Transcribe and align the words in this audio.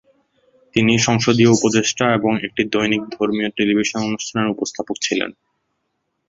তিনি 0.75 0.93
সংসদীয় 0.99 1.51
উপদেষ্টা 1.51 2.05
এবং 2.13 2.31
একটি 2.43 2.61
দৈনিক 2.73 3.03
ধর্মীয় 3.15 3.49
টেলিভিশন 3.49 3.99
অনুষ্ঠানের 4.07 4.51
উপস্থাপক 4.51 4.95
ছিলেন। 5.01 5.31